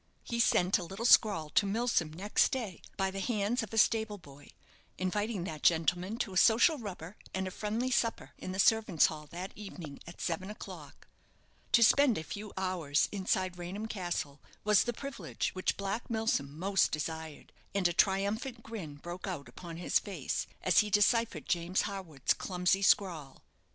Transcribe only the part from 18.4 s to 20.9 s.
grin broke out upon his face, as he